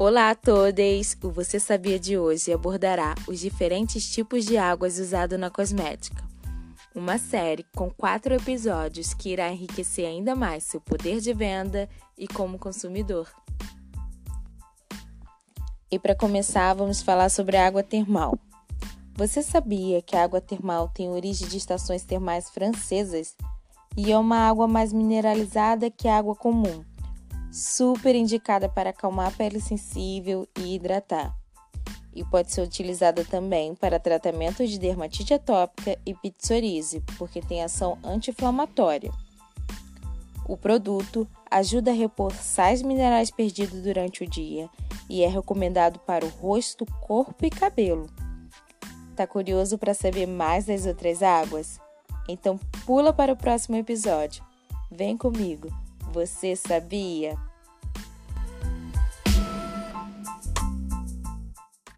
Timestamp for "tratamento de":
34.00-34.78